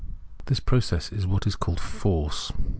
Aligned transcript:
This 0.45 0.59
process 0.59 1.11
is 1.11 1.27
what 1.27 1.45
is 1.45 1.55
called 1.55 1.79
Force. 1.79 2.51